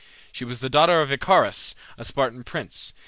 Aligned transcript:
She 0.31 0.43
was 0.43 0.61
the 0.61 0.67
daughter 0.71 0.99
of 1.03 1.11
Icarius, 1.11 1.75
a 1.95 2.03
Spartan 2.03 2.43
prince. 2.43 2.91